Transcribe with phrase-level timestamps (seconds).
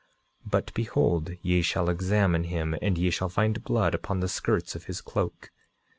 [0.45, 4.73] 9:31 But behold, ye shall examine him, and ye shall find blood upon the skirts
[4.73, 5.51] of his cloak.